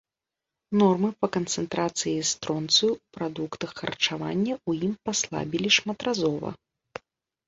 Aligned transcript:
Нормы 0.81 1.09
па 1.25 1.27
канцэнтрацыі 1.35 2.23
стронцыю 2.29 2.89
ў 2.93 2.97
прадуктах 3.17 3.71
харчавання 3.81 4.53
ў 4.67 4.87
ім 4.87 4.93
паслабілі 5.11 5.69
шматразова. 5.77 6.49